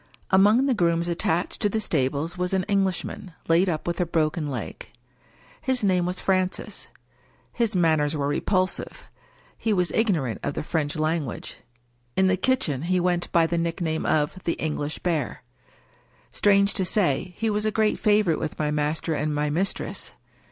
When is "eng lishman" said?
2.63-3.33